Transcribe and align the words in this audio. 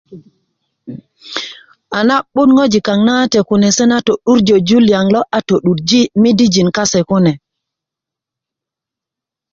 a 1.97 1.99
na'but 2.07 2.49
ŋojilk 2.55 2.85
kaaŋ 2.87 2.99
nawate 3.05 3.39
kune 3.47 3.67
se 3.77 3.83
na 3.89 3.97
to'durjö 4.05 4.55
jur 4.67 4.83
liyaŋ 4.87 5.07
lo 5.15 5.21
a 5.37 5.39
to'durji' 5.47 6.11
midijin 6.21 6.69
kase 6.75 6.99
kune 7.09 7.31